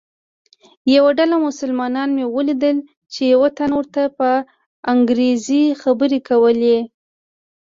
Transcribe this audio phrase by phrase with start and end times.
[0.95, 2.77] یوه ډله مسلمانان مې ولیدل
[3.13, 4.29] چې یوه تن ورته په
[4.93, 6.77] انګریزي خبرې کولې.